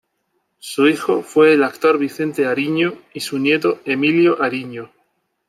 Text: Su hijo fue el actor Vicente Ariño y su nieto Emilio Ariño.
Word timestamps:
Su 0.57 0.87
hijo 0.87 1.21
fue 1.21 1.53
el 1.53 1.63
actor 1.63 1.99
Vicente 1.99 2.47
Ariño 2.47 2.95
y 3.13 3.19
su 3.19 3.37
nieto 3.37 3.81
Emilio 3.85 4.41
Ariño. 4.41 4.89